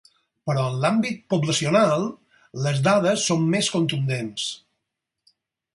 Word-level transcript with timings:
Però 0.49 0.61
en 0.69 0.77
l’àmbit 0.85 1.19
poblacional, 1.33 2.07
les 2.67 2.83
dades 2.89 3.27
són 3.33 3.47
més 3.53 3.73
contundents. 3.77 4.51